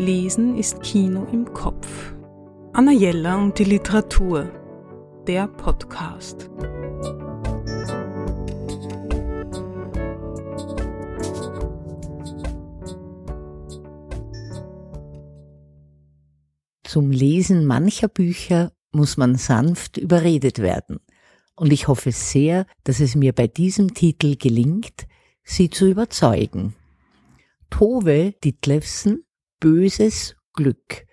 Lesen 0.00 0.56
ist 0.56 0.82
Kino 0.82 1.26
im 1.30 1.52
Kopf. 1.52 2.14
Anna 2.72 2.90
Jella 2.90 3.36
und 3.36 3.58
die 3.58 3.64
Literatur. 3.64 4.50
Der 5.26 5.46
Podcast. 5.46 6.48
Zum 16.82 17.10
Lesen 17.10 17.66
mancher 17.66 18.08
Bücher 18.08 18.72
muss 18.92 19.18
man 19.18 19.34
sanft 19.34 19.98
überredet 19.98 20.60
werden. 20.60 21.00
Und 21.56 21.74
ich 21.74 21.88
hoffe 21.88 22.12
sehr, 22.12 22.64
dass 22.84 23.00
es 23.00 23.14
mir 23.14 23.34
bei 23.34 23.48
diesem 23.48 23.92
Titel 23.92 24.36
gelingt, 24.36 25.06
Sie 25.42 25.68
zu 25.68 25.90
überzeugen. 25.90 26.74
Tove 27.68 28.32
Ditlevsen 28.42 29.24
Böses 29.60 30.36
Glück 30.54 31.06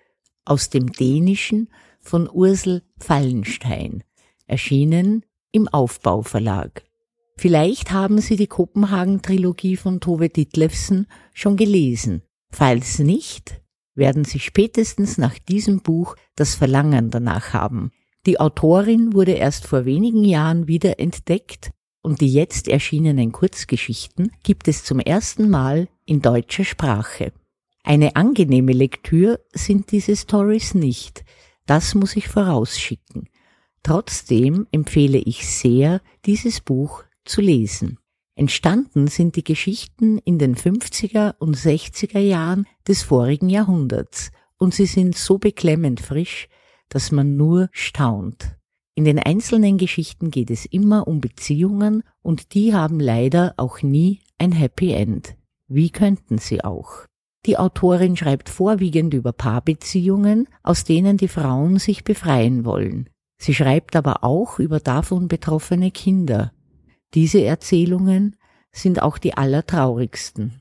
aus 0.46 0.70
dem 0.70 0.90
Dänischen 0.90 1.68
von 2.00 2.30
Ursel 2.32 2.82
Fallenstein, 2.98 4.02
erschienen 4.46 5.26
im 5.52 5.68
Aufbauverlag. 5.68 6.82
Vielleicht 7.36 7.92
haben 7.92 8.22
Sie 8.22 8.36
die 8.36 8.46
Kopenhagen-Trilogie 8.46 9.76
von 9.76 10.00
Tove 10.00 10.30
Ditlevsen 10.30 11.06
schon 11.34 11.56
gelesen. 11.56 12.22
Falls 12.50 12.98
nicht, 12.98 13.60
werden 13.94 14.24
Sie 14.24 14.40
spätestens 14.40 15.18
nach 15.18 15.38
diesem 15.38 15.82
Buch 15.82 16.16
das 16.34 16.54
Verlangen 16.54 17.10
danach 17.10 17.52
haben. 17.52 17.90
Die 18.24 18.40
Autorin 18.40 19.12
wurde 19.12 19.32
erst 19.32 19.66
vor 19.66 19.84
wenigen 19.84 20.24
Jahren 20.24 20.66
wieder 20.68 20.98
entdeckt 20.98 21.70
und 22.00 22.22
die 22.22 22.32
jetzt 22.32 22.66
erschienenen 22.66 23.30
Kurzgeschichten 23.30 24.32
gibt 24.42 24.68
es 24.68 24.84
zum 24.84 25.00
ersten 25.00 25.50
Mal 25.50 25.88
in 26.06 26.22
deutscher 26.22 26.64
Sprache. 26.64 27.32
Eine 27.82 28.16
angenehme 28.16 28.72
Lektür 28.72 29.40
sind 29.52 29.92
diese 29.92 30.16
Stories 30.16 30.74
nicht, 30.74 31.24
das 31.66 31.94
muss 31.94 32.16
ich 32.16 32.28
vorausschicken. 32.28 33.28
Trotzdem 33.82 34.66
empfehle 34.72 35.18
ich 35.18 35.46
sehr, 35.46 36.00
dieses 36.24 36.60
Buch 36.60 37.04
zu 37.24 37.40
lesen. 37.40 37.98
Entstanden 38.34 39.08
sind 39.08 39.36
die 39.36 39.44
Geschichten 39.44 40.18
in 40.18 40.38
den 40.38 40.54
50er 40.54 41.34
und 41.38 41.56
60er 41.56 42.20
Jahren 42.20 42.66
des 42.86 43.02
vorigen 43.02 43.48
Jahrhunderts 43.48 44.30
und 44.58 44.74
sie 44.74 44.86
sind 44.86 45.16
so 45.16 45.38
beklemmend 45.38 46.00
frisch, 46.00 46.48
dass 46.88 47.10
man 47.10 47.36
nur 47.36 47.68
staunt. 47.72 48.56
In 48.94 49.04
den 49.04 49.18
einzelnen 49.18 49.76
Geschichten 49.76 50.30
geht 50.30 50.50
es 50.50 50.66
immer 50.66 51.08
um 51.08 51.20
Beziehungen 51.20 52.02
und 52.22 52.54
die 52.54 52.74
haben 52.74 53.00
leider 53.00 53.54
auch 53.56 53.82
nie 53.82 54.20
ein 54.38 54.52
Happy 54.52 54.92
End. 54.92 55.36
Wie 55.66 55.90
könnten 55.90 56.38
sie 56.38 56.62
auch? 56.62 57.07
Die 57.46 57.56
Autorin 57.56 58.16
schreibt 58.16 58.48
vorwiegend 58.48 59.14
über 59.14 59.32
Paarbeziehungen, 59.32 60.48
aus 60.62 60.84
denen 60.84 61.16
die 61.16 61.28
Frauen 61.28 61.78
sich 61.78 62.04
befreien 62.04 62.64
wollen. 62.64 63.08
Sie 63.40 63.54
schreibt 63.54 63.94
aber 63.94 64.24
auch 64.24 64.58
über 64.58 64.80
davon 64.80 65.28
betroffene 65.28 65.90
Kinder. 65.90 66.52
Diese 67.14 67.42
Erzählungen 67.42 68.36
sind 68.72 69.00
auch 69.00 69.18
die 69.18 69.34
allertraurigsten. 69.34 70.60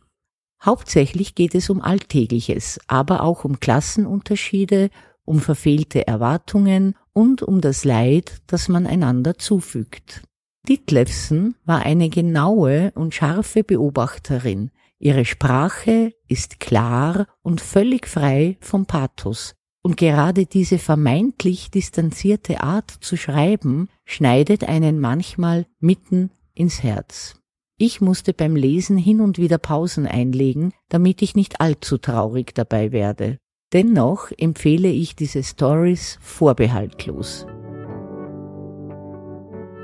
Hauptsächlich 0.64 1.36
geht 1.36 1.56
es 1.56 1.70
um 1.70 1.82
Alltägliches, 1.82 2.80
aber 2.88 3.24
auch 3.24 3.46
um 3.46 3.60
Klassenunterschiede, 3.60 4.90
um 5.26 5.40
verfehlte 5.40 6.08
Erwartungen 6.08 6.96
und 7.14 7.42
um 7.42 7.62
das 7.62 7.84
Leid, 7.84 8.42
das 8.48 8.70
man 8.70 8.88
einander 8.88 9.38
zufügt. 9.38 10.24
Ditlevsen 10.68 11.56
war 11.66 11.80
eine 11.80 12.10
genaue 12.10 12.92
und 12.96 13.14
scharfe 13.14 13.64
Beobachterin, 13.64 14.72
Ihre 15.00 15.26
Sprache 15.26 16.14
ist 16.28 16.60
klar 16.60 17.28
und 17.44 17.62
völlig 17.62 18.08
frei 18.08 18.58
vom 18.62 18.86
Pathos. 18.86 19.54
Und 19.84 19.96
gerade 19.96 20.46
diese 20.46 20.80
vermeintlich 20.80 21.72
distanzierte 21.72 22.62
Art 22.62 22.90
zu 22.90 23.16
schreiben 23.16 23.90
schneidet 24.06 24.64
einen 24.64 25.00
manchmal 25.00 25.68
mitten 25.80 26.32
ins 26.54 26.82
Herz. 26.84 27.36
Ich 27.78 28.02
musste 28.02 28.34
beim 28.34 28.56
Lesen 28.56 28.98
hin 28.98 29.22
und 29.22 29.38
wieder 29.38 29.60
Pausen 29.60 30.08
einlegen, 30.08 30.74
damit 30.90 31.22
ich 31.22 31.36
nicht 31.36 31.62
allzu 31.62 32.00
traurig 32.00 32.56
dabei 32.56 32.92
werde. 32.92 33.38
Dennoch 33.72 34.32
empfehle 34.36 34.90
ich 34.90 35.16
diese 35.16 35.44
Stories 35.44 36.18
vorbehaltlos. 36.22 37.46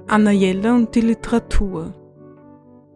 Anna 0.07 0.31
Jelle 0.31 0.73
und 0.73 0.95
die 0.95 1.01
Literatur 1.01 1.93